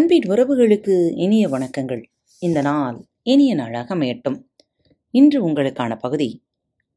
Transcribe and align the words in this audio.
அன்பின் 0.00 0.30
உறவுகளுக்கு 0.30 1.12
இனிய 1.14 1.48
வணக்கங்கள். 1.48 2.04
இந்த 2.38 2.60
நாள் 2.60 3.06
இனிய 3.22 3.54
நாளாக 3.54 3.94
அமையட்டும். 3.94 4.42
இன்று 5.10 5.48
உங்களுக்கான 5.48 5.98
பகுதி 5.98 6.44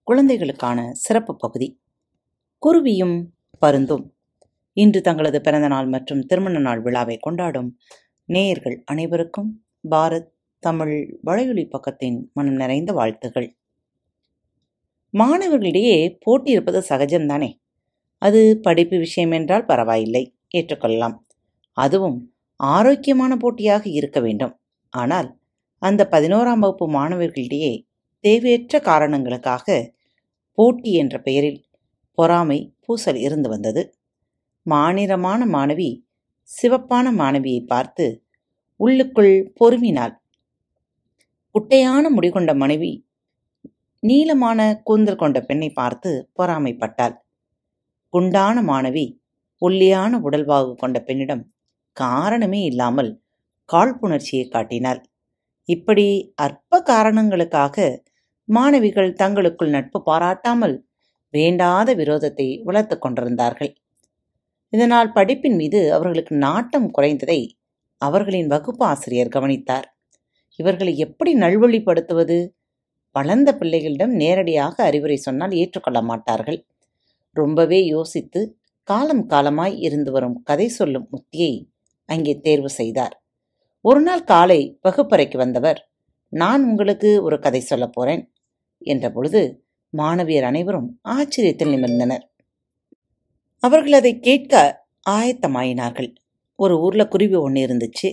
குழந்தைகளுக்கான 0.03 0.91
சிறப்பு 0.91 1.35
பகுதி 1.35 1.79
குருவியும் 2.59 3.25
பருந்தும். 3.65 4.09
இன்று 4.73 5.01
தங்களது 5.01 5.41
பிறந்த 5.41 5.67
நாள் 5.67 5.87
மற்றும் 5.87 6.21
திருமண 6.21 6.59
நாள் 6.59 6.81
விழாவை 6.81 7.17
கொண்டாடும் 7.17 7.77
நேயர்கள் 8.25 8.83
அனைவருக்கும் 8.85 9.65
பாரத் 9.89 10.29
தமிழ் 10.59 11.19
வளையொலி 11.25 11.69
பக்கத்தின் 11.69 12.31
மனம் 12.33 12.53
நிறைந்த 12.53 12.93
வாழ்த்துகள். 12.93 13.57
மாணவர்களிடையே 15.13 16.17
போட்டி 16.19 16.51
இருப்பது 16.51 16.83
சகஜம்தானே? 16.89 17.53
அது 18.17 18.59
படிப்பு 18.61 18.97
விஷயம் 18.97 19.31
என்றால் 19.31 19.65
பரவாயில்லை. 19.65 20.35
ஏற்றுக்கொள்ளலாம். 20.49 21.27
அதுவும் 21.71 22.32
ஆரோக்கியமான 22.67 23.31
போட்டியாக 23.37 23.83
இருக்க 23.89 24.19
வேண்டும். 24.19 24.53
ஆனால் 24.93 25.29
அந்த 25.81 26.01
பதினோராம் 26.11 26.61
வகுப்பு 26.63 26.85
மாணவர்களிடையே 26.89 27.73
தேவையற்ற 28.23 28.79
காரணங்களுக்காக 28.79 29.65
போட்டி 30.57 30.91
என்ற 30.93 31.15
பெயரில் 31.19 31.61
பொறாமை 32.17 32.59
பூசல் 32.85 33.15
இருந்து 33.15 33.49
வந்தது. 33.49 33.81
மாநிறமான 34.65 35.41
மாணவி 35.55 35.89
சிவப்பான 36.49 37.05
மாணவியை 37.11 37.61
பார்த்து 37.65 38.05
உள்ளுக்குள் 38.79 39.35
பொறுமினாள். 39.59 40.13
குட்டையான 41.55 42.09
முடிகொண்ட 42.09 42.51
மனைவி 42.53 42.91
நீளமான 44.03 44.59
கூந்தல் 44.83 45.21
கொண்ட 45.21 45.37
பெண்ணை 45.41 45.69
பார்த்து 45.71 46.11
பொறாமைப்பட்டாள். 46.39 47.15
குண்டான 48.09 48.57
மாணவி 48.61 49.05
ஒல்லியான 49.61 50.19
உடல்வாகு 50.19 50.71
கொண்ட 50.75 50.97
பெண்ணிடம் 50.99 51.43
காரணமே 51.97 52.61
இல்லாமல் 52.63 53.11
காழ்ப்புணர்ச்சியை 53.69 54.45
காட்டினாள். 54.47 55.01
இப்படி 55.69 56.07
அற்ப 56.35 56.81
காரணங்களுக்காக 56.83 57.75
மாணவிகள் 58.49 59.11
தங்களுக்குள் 59.13 59.73
நட்பு 59.75 59.99
பாராட்டாமல் 60.05 60.75
வேண்டாத 61.33 61.89
விரோதத்தை 61.95 62.47
வளர்த்து 62.63 62.95
கொண்டிருந்தார்கள். 62.97 63.71
இதனால் 64.73 65.13
படிப்பின் 65.15 65.55
மீது 65.55 65.79
அவர்களுக்கு 65.93 66.33
நாட்டம் 66.37 66.87
குறைந்ததை 66.97 67.39
அவர்களின் 68.01 68.47
வகுப்பு 68.47 68.83
ஆசிரியர் 68.85 69.35
கவனித்தார். 69.35 69.87
இவர்களை 70.59 70.93
எப்படி 70.97 71.31
நல்வழிப்படுத்துவது? 71.35 72.37
வளர்ந்த 73.15 73.49
பிள்ளைகளிடம் 73.59 74.13
நேரடியாக 74.15 74.75
அறிவுரை 74.83 75.17
சொன்னால் 75.17 75.53
ஏற்றுக்கொள்ள 75.53 75.99
மாட்டார்கள். 76.01 76.59
ரொம்பவே 77.35 77.79
யோசித்து 77.87 78.41
காலம் 78.87 79.25
காலமாய் 79.27 79.75
இருந்து 79.79 80.11
வரும் 80.11 80.37
கதை 80.43 80.67
சொல்லும் 80.69 81.07
உத்தியை 81.11 81.53
அங்கே 82.05 82.39
தேர்வு 82.39 82.69
செய்தார். 82.69 83.23
ஒரு 83.81 84.01
நாள் 84.01 84.23
காலை 84.23 84.79
வகுப்பறைக்கு 84.81 85.37
வந்தவர் 85.37 85.89
நான் 86.33 86.63
உங்களுக்கு 86.63 87.23
ஒரு 87.23 87.39
கதை 87.39 87.59
சொல்லப் 87.59 87.93
போறேன் 87.93 88.33
என்ற 88.77 89.11
பொழுது 89.11 89.41
மாணவியர் 89.97 90.43
அனைவரும் 90.43 90.99
ஆச்சரியத்தில் 91.09 91.73
நிமிர்ந்தனர். 91.73 92.23
அவர்கள் 93.63 93.91
அதை 93.91 94.19
கேட்க 94.19 94.53
ஆயத்தமாயினார்கள். 95.09 96.15
ஒரு 96.55 96.79
ஊர்ல 96.79 97.07
குருவி 97.07 97.35
ஒன்று 97.35 97.61
இருந்துச்சு. 97.65 98.09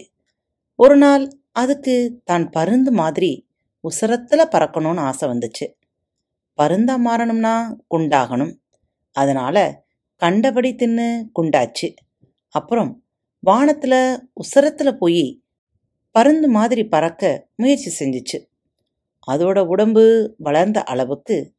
ஒரு 0.76 0.96
நாள் 0.96 1.24
அதுக்கு 1.52 2.20
தான் 2.24 2.50
பருந்து 2.50 2.92
மாதிரி 2.92 3.48
உசரத்துல 3.84 4.42
பறக்கணும்னு 4.52 5.00
ஆசை 5.00 5.28
வந்துச்சு. 5.28 5.66
பருந்தா 6.58 6.94
மாறணும்னா 7.06 7.54
குண்டாகணும். 7.94 8.54
அதனால 9.16 9.56
கண்டபடி 10.16 10.74
தின்னு 10.74 11.06
குண்டாச்சு. 11.38 11.96
அப்புறம் 12.54 13.04
வானத்தில் 13.42 14.28
உசரத்தில் 14.32 14.96
போய் 14.96 15.42
பருந்து 16.10 16.48
மாதிரி 16.48 16.84
பறக்க 16.84 17.48
முயற்சி 17.56 17.90
செஞ்சுச்சு. 17.98 18.38
அதோட 19.30 19.58
உடம்பு 19.58 20.34
வளர்ந்த 20.38 20.82
அளவுக்கு 20.82 21.52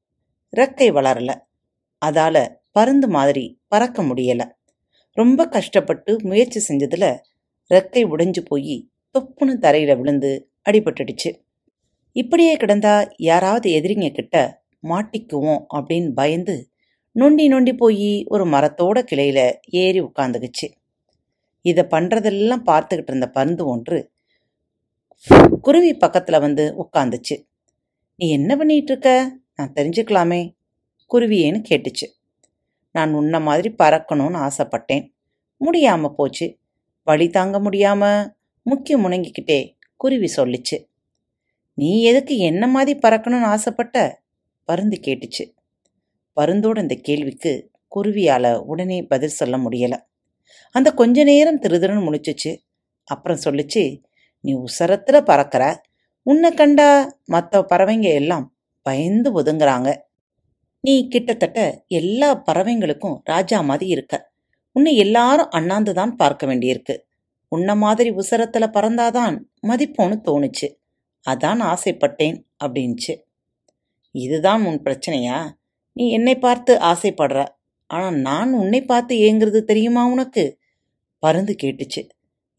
ரெக்கை 0.58 0.88
வளரல. 0.98 1.42
அதால் 2.06 2.56
பருந்து 2.72 3.08
மாதிரி 3.08 3.62
பறக்க 3.68 4.04
முடியலை. 4.04 4.52
ரொம்ப 5.12 5.48
கஷ்டப்பட்டு 5.48 6.20
முயற்சி 6.24 6.60
செஞ்சதில் 6.68 7.18
ரெக்கை 7.70 8.04
உடைஞ்சு 8.06 8.42
போய் 8.46 8.90
தொப்புன்னு 9.14 9.58
தரையில் 9.58 9.98
விழுந்து 9.98 10.52
அடிபட்டுடுச்சு. 10.70 11.42
இப்படியே 12.12 12.58
கிடந்தா 12.58 13.12
யாராவது 13.18 13.72
எதிரிங்க 13.72 14.14
கிட்ட 14.14 14.64
மாட்டிக்குவோம் 14.84 15.66
அப்படின்னு 15.74 16.10
பயந்து 16.10 16.70
நொண்டி 17.12 17.48
நொண்டி 17.48 17.74
போய் 17.74 18.26
ஒரு 18.28 18.46
மரத்தோட 18.46 19.04
கிளையில 19.12 19.54
ஏறி 19.70 20.02
உட்காந்துக்குச்சு. 20.02 20.68
இதை 21.62 21.84
பண்ணுறதெல்லாம் 21.84 22.66
பார்த்துக்கிட்டு 22.66 23.08
இருந்த 23.08 23.30
பருந்து 23.30 23.66
ஒன்று 23.66 24.12
குருவி 25.62 25.94
பக்கத்தில் 25.94 26.40
வந்து 26.40 26.74
உட்காந்துச்சு 26.84 27.36
நீ 28.16 28.30
என்ன 28.30 28.58
பண்ணிட்டு 28.58 28.92
இருக்க 28.92 29.40
நான் 29.56 29.74
தெரிஞ்சுக்கலாமே 29.76 30.54
குருவியேன்னு 31.12 31.62
கேட்டுச்சு. 31.70 32.08
நான் 32.92 33.14
உன்ன 33.14 33.40
மாதிரி 33.40 33.70
பறக்கணும்னு 33.70 34.40
ஆசைப்பட்டேன். 34.48 35.12
முடியாமல் 35.58 36.16
போச்சு. 36.16 36.60
வழி 37.04 37.30
தாங்க 37.30 37.60
முடியாமல் 37.60 38.34
முக்கிய 38.64 38.98
முணங்கிக்கிட்டே 38.98 39.76
குருவி 39.96 40.30
சொல்லிச்சு. 40.36 40.78
நீ 41.74 42.04
எதுக்கு 42.04 42.38
என்ன 42.38 42.68
மாதிரி 42.68 43.00
பறக்கணும்னு 43.00 43.44
ஆசைப்பட்ட? 43.44 44.22
பருந்து 44.64 45.00
கேட்டுச்சு. 45.02 45.44
பருந்தோட 46.36 46.78
இந்த 46.78 46.96
கேள்விக்கு 46.96 47.72
குருவியால் 47.96 48.60
உடனே 48.64 49.04
பதில் 49.04 49.38
சொல்ல 49.40 49.58
முடியலை. 49.58 50.00
அந்த 50.72 50.94
கொஞ்ச 50.94 51.24
நேரம் 51.24 51.62
திருதிருன்னு 51.62 52.10
முடிச்சிச்சு 52.10 52.58
அப்புறம் 53.04 53.40
சொல்லிச்சு 53.44 54.04
நீ 54.40 54.54
உசரத்துல 54.54 55.22
பறக்கிற. 55.22 55.82
உன்னை 56.24 56.52
கண்டா 56.52 57.18
மற்ற 57.26 57.66
பறவைங்க 57.70 58.14
எல்லாம் 58.14 58.56
பயந்து 58.82 59.42
ஒதுங்குறாங்க. 59.42 59.98
நீ 60.82 61.08
கிட்டத்தட்ட 61.08 61.84
எல்லா 61.88 62.44
பறவைங்களுக்கும் 62.52 63.20
ராஜா 63.24 63.62
மாதிரி 63.62 63.92
இருக்க. 63.92 64.32
உன்னை 64.72 64.96
எல்லாரும் 64.96 65.50
அண்ணாந்து 65.50 65.94
தான் 65.94 66.16
பார்க்க 66.16 66.48
வேண்டியிருக்கு. 66.48 67.02
உன்ன 67.48 67.76
மாதிரி 67.76 68.12
உசரத்துல 68.12 68.68
பறந்தாதான் 68.68 69.40
மதிப்போன்னு 69.68 70.20
தோணுச்சு. 70.24 70.80
அதான் 71.30 71.62
ஆசைப்பட்டேன் 71.62 72.44
அப்படின்ச்சு. 72.64 73.22
இதுதான் 74.12 74.66
உன் 74.66 74.82
பிரச்சனையா? 74.82 75.52
நீ 75.94 76.12
என்னை 76.12 76.38
பார்த்து 76.38 76.78
ஆசைப்படுற. 76.78 77.48
ஆனால் 77.92 78.18
நான் 78.20 78.52
உன்னை 78.54 78.82
பார்த்து 78.86 79.14
ஏங்குறது 79.28 79.60
தெரியுமா 79.64 80.04
உனக்கு? 80.06 80.44
பருந்து 81.24 81.54
கேட்டுச்சு. 81.64 82.02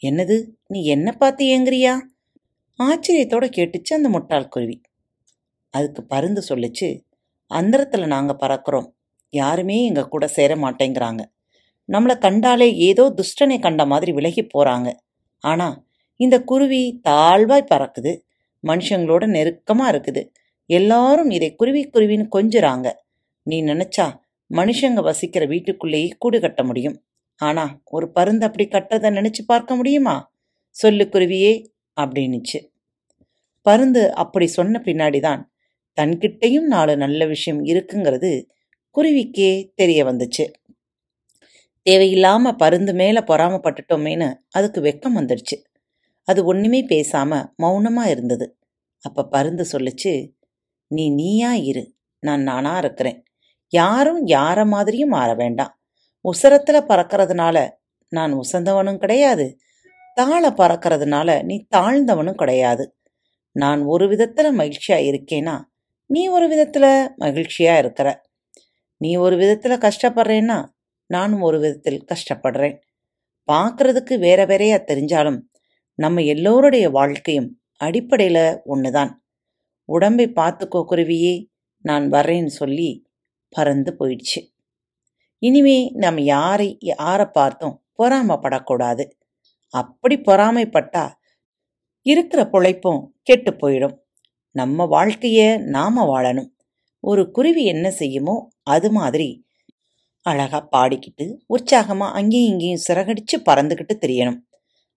என்னது? 0.02 0.36
நீ 0.66 0.84
என்ன 0.84 1.08
பார்த்து 1.12 1.44
ஏங்குறியா? 1.54 1.92
ஆச்சரியத்தோட 2.78 3.44
கேட்டுச்சு 3.56 3.92
அந்த 3.94 4.08
முட்டாள் 4.08 4.48
குருவி. 4.48 4.76
அதுக்கு 5.74 6.02
பருந்து 6.04 6.42
சொல்லுச்சு 6.48 6.88
அந்தரத்தில் 7.50 8.12
நாங்கள் 8.14 8.40
பறக்கிறோம். 8.40 8.88
யாருமே 9.32 9.76
எங்கள் 9.84 10.08
கூட 10.08 10.24
சேர 10.28 10.52
மாட்டேங்கிறாங்க. 10.56 11.22
நம்மளை 11.88 12.14
கண்டாலே 12.18 12.68
ஏதோ 12.88 13.04
துஷ்டனை 13.18 13.56
கண்ட 13.60 13.82
மாதிரி 13.86 14.12
விலகி 14.12 14.42
போகிறாங்க 14.54 14.88
ஆனால் 15.44 15.76
இந்த 16.20 16.36
குருவி 16.40 16.82
தாழ்வாய் 17.08 17.70
பறக்குது. 17.70 18.12
மனுஷங்களோட 18.64 19.24
நெருக்கமாக 19.26 19.92
இருக்குது. 19.92 20.22
எல்லாரும் 20.70 21.30
இதை 21.30 21.48
குருவி 21.54 21.82
குருவின்னு 21.94 22.26
கொஞ்சுறாங்க. 22.36 22.88
நீ 23.46 23.56
நினச்சா 23.62 24.06
மனுஷங்க 24.52 25.02
வசிக்கிற 25.02 25.44
வீட்டுக்குள்ளேயே 25.44 26.08
கூடு 26.18 26.40
கட்ட 26.40 26.64
முடியும். 26.64 27.04
ஆனா 27.36 27.80
ஒரு 27.84 28.12
பருந்து 28.12 28.46
அப்படி 28.46 28.68
கட்டதை 28.68 29.10
நினைச்சு 29.10 29.42
பார்க்க 29.46 29.76
முடியுமா? 29.76 30.34
சொல்லு 30.70 31.08
குருவியே 31.08 31.72
அப்படின்னுச்சு. 32.00 32.58
பருந்து 33.62 34.14
அப்படி 34.14 34.46
சொன்ன 34.46 34.82
பின்னாடிதான் 34.84 35.42
தன்கிட்டையும் 36.00 36.66
நாலு 36.66 36.96
நல்ல 36.96 37.26
விஷயம் 37.26 37.64
இருக்குங்கிறது 37.64 38.46
குருவிக்கே 38.96 39.72
தெரிய 39.74 40.04
வந்துச்சு. 40.04 40.52
தேவையில்லாம 41.90 42.52
பருந்து 42.52 42.94
மேல 42.94 43.20
பொறாமப்பட்டுட்டோமேனு 43.20 44.34
அதுக்கு 44.50 44.80
வெக்கம் 44.80 45.16
வந்துடுச்சு. 45.16 45.64
அது 46.24 46.44
ஒண்ணுமே 46.44 46.86
பேசாம 46.86 47.52
மௌனமா 47.62 48.06
இருந்தது. 48.06 48.58
அப்ப 49.00 49.28
பருந்து 49.28 49.66
சொல்லுச்சு 49.72 50.32
நீ 50.86 51.10
நீயா 51.10 51.54
இரு 51.54 51.94
நான் 52.20 52.42
நானா 52.42 52.78
இருக்கிறேன். 52.78 53.24
யாரும் 53.72 54.26
யார 54.26 54.66
மாதிரியும் 54.66 55.08
மாற 55.08 55.34
வேண்டாம். 55.34 55.72
உசரத்துல 56.24 56.78
பறக்கிறதுனால 56.88 57.56
நான் 58.12 58.32
உசந்தவனும் 58.34 58.98
கிடையாது. 58.98 59.46
தாழ 60.16 60.50
பறக்கிறதுனால 60.50 61.28
நீ 61.42 61.66
தாழ்ந்தவனும் 61.76 62.34
கிடையாது. 62.34 62.84
நான் 63.56 63.80
ஒரு 63.84 64.06
விதத்துல 64.08 64.48
மகிழ்ச்சியா 64.52 64.98
இருக்கேனா? 65.10 65.56
நீ 66.10 66.28
ஒரு 66.28 66.46
விதத்துல 66.48 66.86
மகிழ்ச்சியா 67.18 67.78
இருக்கிற. 67.78 68.08
நீ 69.00 69.16
ஒரு 69.16 69.36
விதத்துல 69.36 69.74
கஷ்டப்படுறேன்னா 69.78 70.58
நானும் 71.10 71.40
ஒரு 71.40 71.58
விதத்தில் 71.58 72.04
கஷ்டப்படுறேன். 72.04 72.76
பார்க்கறதுக்கு 73.48 74.18
வேற 74.18 74.40
வேறையா 74.46 74.78
தெரிஞ்சாலும் 74.90 75.40
நம்ம 75.98 76.22
எல்லோருடைய 76.22 76.90
வாழ்க்கையும் 76.90 77.48
அடிப்படையில் 77.80 78.44
ஒன்று 78.64 78.90
தான் 78.92 79.12
உடம்பை 79.88 80.26
பார்த்துக்கோ 80.30 80.80
குருவியே 80.90 81.34
நான் 81.84 82.04
வர்றேன்னு 82.12 82.52
சொல்லி 82.52 82.90
பறந்து 83.56 83.90
போயிடுச்சு. 83.98 84.40
இனிமே 85.42 85.78
நம்ம 85.94 86.20
யாரை 86.20 86.68
யாரை 86.80 87.26
பார்த்தும் 87.32 87.76
பொறாமப்படக்கூடாது. 87.98 89.04
அப்படி 89.74 90.16
பொறாமைப்பட்டா 90.28 91.04
இருக்கிற 92.06 92.40
பொழைப்பும் 92.52 93.02
கெட்டு 93.22 93.50
போயிடும். 93.52 93.96
நம்ம 94.56 94.86
வாழ்க்கைய 94.86 95.40
நாம 95.76 96.04
வாழணும். 96.12 96.50
ஒரு 97.04 97.22
குருவி 97.30 97.62
என்ன 97.64 97.86
செய்யுமோ 97.90 98.34
அது 98.62 98.88
மாதிரி 98.90 99.28
அழகா 100.26 100.58
பாடிக்கிட்டு 100.76 101.24
உற்சாகமா 101.54 102.06
அங்கேயும் 102.18 102.50
இங்கேயும் 102.50 102.84
சிறகடிச்சு 102.88 103.36
பறந்துக்கிட்டு 103.48 103.94
தெரியணும். 104.04 104.40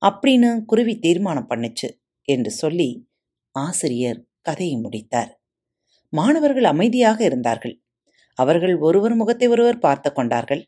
அப்படின்னு 0.02 0.50
குருவி 0.66 0.94
தீர்மானம் 1.00 1.50
பண்ணுச்சு 1.50 1.88
என்று 2.28 2.52
சொல்லி 2.52 2.90
ஆசிரியர் 3.56 4.20
கதையை 4.42 4.76
முடித்தார். 4.78 5.32
மாணவர்கள் 6.14 6.64
அமைதியாக 6.64 7.20
இருந்தார்கள். 7.24 7.76
அவர்கள் 8.38 8.78
ஒருவர் 8.78 9.16
முகத்தை 9.16 9.48
ஒருவர் 9.48 9.80
பார்த்து 9.80 10.14
கொண்டார்கள். 10.14 10.68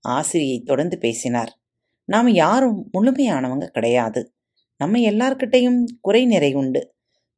ஆசிரியை 0.00 0.60
தொடர்ந்து 0.60 0.98
பேசினார். 0.98 1.58
நாம் 2.04 2.28
யாரும் 2.28 2.90
முழுமையானவங்க 2.98 3.66
கிடையாது. 3.66 4.34
நம்ம 4.76 4.98
எல்லார்கிட்டையும் 4.98 5.84
குறை 6.00 6.26
நிறை 6.26 6.54
உண்டு. 6.54 6.94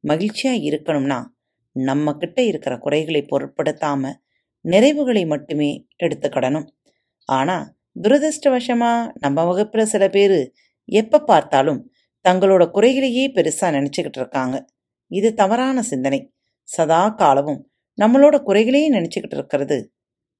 மகிழ்ச்சியா 0.07 0.53
இருக்கணும்னா 0.69 1.23
நம்ம 1.71 2.13
கிட்ட 2.13 2.41
இருக்கிற 2.41 2.77
குறைகளை 2.77 3.25
பொருட்படுத்தாம 3.29 4.11
நிறைவுகளை 4.65 5.27
மட்டுமே 5.27 5.87
எடுத்துக்கிடணும். 6.03 6.67
ஆனா 7.25 7.77
துரதிருஷ்டவசமாக 8.01 9.09
நம்ம 9.19 9.45
வகுப்பில் 9.45 9.85
சில 9.85 10.09
பேர் 10.09 10.53
எப்போ 10.85 11.19
பார்த்தாலும் 11.19 11.91
தங்களோட 12.29 12.63
குறைகளையே 12.71 13.25
பெருசா 13.33 13.67
நினச்சிக்கிட்டு 13.75 14.19
இருக்காங்க. 14.19 14.65
இது 15.07 15.33
தவறான 15.33 15.81
சிந்தனை. 15.81 16.33
சதா 16.63 17.09
காலமும் 17.09 17.68
நம்மளோட 17.99 18.43
குறைகளையே 18.43 18.91
நினச்சிக்கிட்டு 18.91 19.37
இருக்கிறது. 19.37 19.93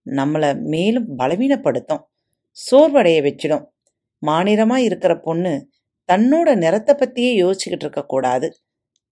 நம்மளை 0.06 0.60
மேலும் 0.62 1.18
பலவீனப்படுத்தும். 1.18 2.04
சோர்வடைய 2.72 3.18
வச்சிடும். 3.22 3.66
மாநிலமாக 4.18 4.82
இருக்கிற 4.82 5.20
பொண்ணு 5.20 5.70
தன்னோட 6.08 6.56
நிறத்தை 6.56 6.96
பற்றியே 6.96 7.44
யோசிச்சுக்கிட்டு 7.44 7.86
இருக்கக்கூடாது 7.88 8.54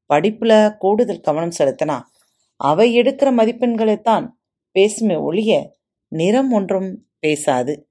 படிப்பில் 0.06 0.76
கூடுதல் 0.78 1.20
கவனம் 1.20 1.52
செலுத்தினா 1.60 2.02
அவை 2.56 3.00
எடுக்கிற 3.00 3.30
மதிப்பெண்களைத்தான் 3.40 4.28
பேசுமே 4.72 5.20
ஒழிய 5.22 5.76
நிறம் 6.08 6.52
ஒன்றும் 6.52 7.06
பேசாது. 7.20 7.88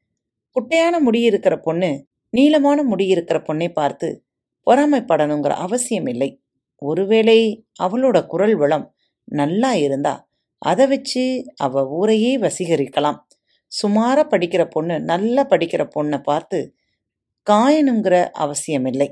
குட்டையான 0.51 0.99
முடி 1.01 1.21
இருக்கிற 1.21 1.59
பொண்ணு 1.59 2.07
நீளமான 2.31 2.83
முடி 2.83 3.07
இருக்கிற 3.07 3.39
பொண்ணை 3.39 3.69
பார்த்து 3.73 4.25
பொறாமைப்படணுங்கிற 4.67 5.49
அவசியம் 5.49 6.07
இல்லை 6.07 6.43
ஒருவேளை 6.79 7.67
அவளோட 7.83 8.27
குரல் 8.27 8.57
வளம் 8.57 8.95
நல்லா 9.25 9.75
இருந்தா 9.75 10.26
அதை 10.67 10.85
வச்சு 10.87 11.23
அவ 11.57 11.83
ஊரையே 11.91 12.33
வசீகரிக்கலாம். 12.39 13.19
சுமாராக 13.73 14.25
படிக்கிற 14.33 14.63
பொண்ணு 14.71 14.97
நல்லா 15.03 15.43
படிக்கிற 15.47 15.83
பொண்ணை 15.95 16.19
பார்த்து 16.23 16.59
காயணுங்கிற 17.47 18.17
அவசியம் 18.37 18.85
இல்லை 18.85 19.09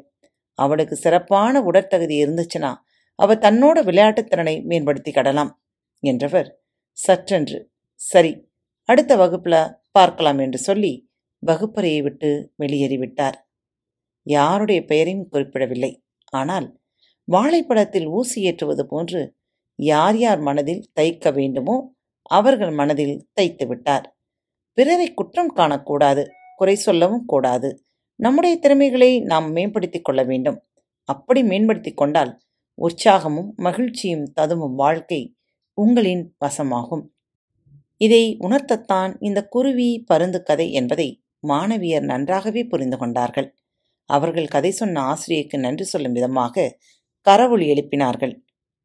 அவளுக்கு 0.58 0.96
சிறப்பான 0.96 1.62
உடற்தகுதி 1.62 2.16
இருந்துச்சுன்னா 2.24 2.72
அவ 3.18 3.34
தன்னோட 3.34 3.78
விளையாட்டுத் 3.84 4.30
திறனை 4.30 4.54
மேம்படுத்திக்கிடலாம் 4.68 5.52
என்றவர் 6.02 6.48
சற்றென்று 6.98 7.58
சரி 8.00 8.32
அடுத்த 8.88 9.12
வகுப்பில் 9.16 9.60
பார்க்கலாம் 9.92 10.38
என்று 10.38 10.58
சொல்லி 10.58 10.92
வகுப்பறையை 11.42 12.00
விட்டு 12.02 12.30
வெளியேறிவிட்டார் 12.58 13.36
யாருடைய 14.26 14.80
பெயரையும் 14.84 15.28
குறிப்பிடவில்லை. 15.28 15.92
ஆனால் 16.32 16.66
வாழைப்பழத்தில் 17.28 18.08
ஊசி 18.08 18.38
ஏற்றுவது 18.42 18.84
போன்று 18.86 19.22
யார் 19.75 20.17
யார் 20.17 20.38
மனதில் 20.38 20.91
தைக்க 21.00 21.32
வேண்டுமோ 21.32 21.94
அவர்கள் 22.23 22.71
மனதில் 22.71 23.29
தைத்து 23.41 23.67
விட்டார். 23.67 24.17
பிறரை 24.73 25.15
குற்றம் 25.15 25.56
காணக்கூடாது 25.56 26.26
குறை 26.56 26.75
சொல்லவும் 26.75 27.25
கூடாது. 27.25 27.82
நம்முடைய 28.17 28.56
திறமைகளை 28.56 29.21
நாம் 29.21 29.53
மேம்படுத்திக் 29.53 30.05
கொள்ள 30.05 30.23
வேண்டும். 30.23 30.65
அப்படி 31.05 31.43
மேம்படுத்திக் 31.43 31.97
கொண்டால் 31.97 32.41
உற்சாகமும் 32.82 33.55
மகிழ்ச்சியும் 33.55 34.32
ததுமும் 34.41 34.75
வாழ்க்கை 34.75 35.37
உங்களின் 35.75 36.37
வசமாகும். 36.44 37.03
இதை 37.97 38.37
உணர்த்தத்தான் 38.41 39.17
இந்த 39.21 39.47
குருவி 39.47 40.03
பருந்து 40.06 40.43
கதை 40.43 40.73
என்பதை 40.73 41.23
மாணவியர் 41.49 42.00
நன்றாகவே 42.00 42.65
புரிந்து 42.65 42.97
கொண்டார்கள். 42.97 43.55
அவர்கள் 44.05 44.47
கதை 44.47 44.71
சொன்ன 44.71 45.00
ஆசிரியருக்கு 45.00 45.59
நன்றி 45.59 45.85
சொல்லும் 45.85 46.12
விதமாக 46.12 46.79
கரவொளி 47.29 47.67
எழுப்பினார்கள். 47.73 48.44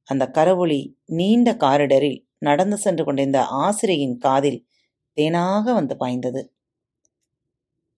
அந்த 0.10 0.32
கரவொளி 0.34 0.94
நீண்ட 1.06 1.54
காரிடரில் 1.54 2.26
நடந்து 2.38 2.78
சென்று 2.78 3.04
கொண்டிருந்த 3.04 3.46
ஆசிரியின் 3.46 4.18
காதில் 4.18 4.68
தேனாக 5.16 5.74
வந்து 5.74 5.98
பாய்ந்தது. 5.98 6.54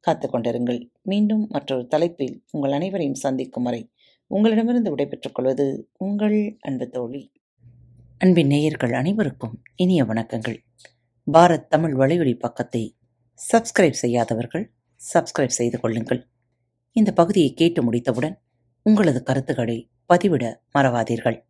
காத்துக்கொண்டிருங்கள் 0.07 0.89
மீண்டும் 1.01 1.47
மற்றொரு 1.49 1.87
தலைப்பில் 1.87 2.43
உங்கள் 2.51 2.71
அனைவரையும் 2.71 3.15
சந்திக்கும் 3.15 3.63
வரை 3.63 3.91
உங்களிடமிருந்து 4.27 4.89
விடைபெற்றுக் 4.89 5.35
கொள்வது 5.35 5.89
உங்கள் 5.97 6.57
அன்பு 6.59 6.89
தோழி. 6.89 7.31
அன்பின் 8.17 8.47
நேயர்கள் 8.47 8.93
அனைவருக்கும் 8.93 9.61
இனிய 9.75 10.03
வணக்கங்கள். 10.03 10.57
பாரத் 11.31 11.67
தமிழ் 11.67 11.95
வலையொலி 11.99 12.39
பக்கத்தை 12.39 12.97
சப்ஸ்கிரைப் 13.53 14.01
செய்யாதவர்கள் 14.03 14.65
சப்ஸ்கிரைப் 15.13 15.57
செய்து 15.59 15.79
கொள்ளுங்கள். 15.79 16.27
இந்த 16.91 17.13
பகுதியை 17.13 17.53
கேட்டு 17.53 17.83
முடித்தவுடன் 17.83 18.41
உங்களது 18.83 19.23
கருத்துக்களை 19.23 19.89
பதிவிட 20.13 20.55
மறவாதீர்கள். 20.73 21.49